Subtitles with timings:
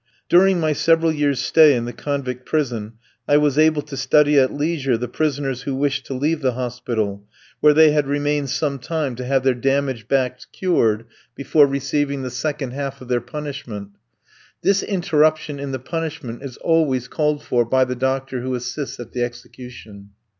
[0.29, 2.93] During my several years' stay in the convict prison
[3.27, 7.23] I was able to study at leisure the prisoners who wished to leave the hospital,
[7.59, 12.31] where they had remained some time to have their damaged backs cured before receiving the
[12.31, 13.89] second half of their punishment.
[14.63, 19.11] This interruption in the punishment is always called for by the doctor who assists at
[19.11, 20.09] the execution.